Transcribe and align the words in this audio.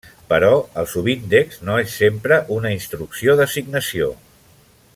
Però 0.29 0.47
el 0.83 0.87
subíndex 0.93 1.59
no 1.67 1.75
és 1.83 1.99
sempre 2.03 2.39
una 2.57 2.73
instrucció 2.79 3.37
d'assignació. 3.41 4.09